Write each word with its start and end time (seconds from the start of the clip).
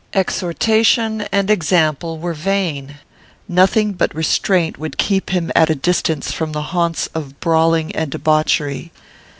Exhortation 0.15 1.27
and 1.31 1.51
example 1.51 2.17
were 2.17 2.33
vain. 2.33 2.95
Nothing 3.47 3.93
but 3.93 4.15
restraint 4.15 4.79
would 4.79 4.97
keep 4.97 5.29
him 5.29 5.51
at 5.55 5.69
a 5.69 5.75
distance 5.75 6.31
from 6.31 6.53
the 6.53 6.63
haunts 6.73 7.05
of 7.13 7.39
brawling 7.39 7.95
and 7.95 8.09
debauchery. 8.09 8.91